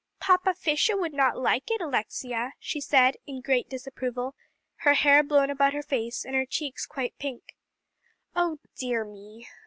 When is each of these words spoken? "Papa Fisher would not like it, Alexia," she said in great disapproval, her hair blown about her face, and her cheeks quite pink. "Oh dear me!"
"Papa 0.19 0.55
Fisher 0.55 0.97
would 0.97 1.13
not 1.13 1.37
like 1.37 1.69
it, 1.69 1.79
Alexia," 1.79 2.53
she 2.57 2.81
said 2.81 3.17
in 3.27 3.39
great 3.39 3.69
disapproval, 3.69 4.33
her 4.77 4.95
hair 4.95 5.21
blown 5.21 5.51
about 5.51 5.73
her 5.75 5.83
face, 5.83 6.25
and 6.25 6.33
her 6.33 6.43
cheeks 6.47 6.87
quite 6.87 7.15
pink. 7.19 7.53
"Oh 8.35 8.57
dear 8.75 9.05
me!" 9.05 9.47